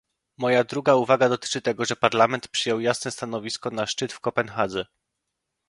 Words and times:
Moja 0.37 0.63
druga 0.63 0.95
uwaga 0.95 1.29
dotyczy 1.29 1.61
tego, 1.61 1.85
że 1.85 1.95
Parlament 1.95 2.47
przyjął 2.47 2.79
jasne 2.79 3.11
stanowisko 3.11 3.69
na 3.71 3.85
szczyt 3.85 4.13
w 4.13 4.19
Kopenhadze 4.19 4.85